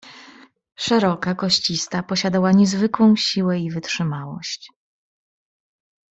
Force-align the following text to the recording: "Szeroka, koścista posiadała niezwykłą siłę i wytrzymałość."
"Szeroka, 0.75 1.35
koścista 1.35 2.03
posiadała 2.03 2.51
niezwykłą 2.51 3.15
siłę 3.15 3.59
i 3.59 3.69
wytrzymałość." 3.71 4.71